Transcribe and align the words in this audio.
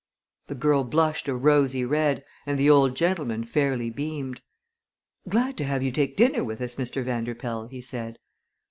The 0.47 0.55
girl 0.55 0.83
blushed 0.83 1.27
a 1.27 1.35
rosy 1.35 1.85
red, 1.85 2.25
and 2.47 2.57
the 2.57 2.71
old 2.71 2.95
gentleman 2.95 3.43
fairly 3.43 3.91
beamed. 3.91 4.41
"Glad 5.29 5.57
to 5.57 5.63
have 5.63 5.83
you 5.83 5.91
take 5.91 6.17
dinner 6.17 6.43
with 6.43 6.59
us, 6.59 6.73
Mr. 6.73 7.03
Vanderpoel," 7.05 7.67
he 7.67 7.81
said. 7.81 8.17